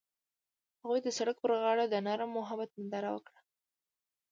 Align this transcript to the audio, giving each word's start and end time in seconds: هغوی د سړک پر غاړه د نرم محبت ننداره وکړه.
هغوی 0.81 0.99
د 1.03 1.09
سړک 1.17 1.37
پر 1.43 1.51
غاړه 1.61 1.85
د 1.89 1.95
نرم 2.05 2.29
محبت 2.37 2.69
ننداره 2.77 3.09
وکړه. 3.13 3.39